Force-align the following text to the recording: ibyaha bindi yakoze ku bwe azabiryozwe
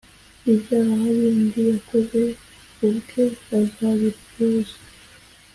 ibyaha 0.51 0.95
bindi 1.17 1.59
yakoze 1.71 2.19
ku 2.75 2.85
bwe 2.97 3.23
azabiryozwe 3.57 4.85